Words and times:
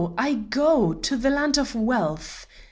I 0.17 0.33
go! 0.33 0.95
to 0.95 1.15
the 1.15 1.29
land 1.29 1.59
of 1.59 1.75
wealth!" 1.75 2.47